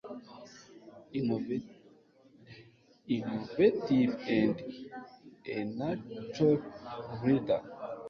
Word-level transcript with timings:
innovative 3.15 4.11
and 4.35 4.55
a 5.55 5.57
natural 5.79 6.57
leader 7.23 7.59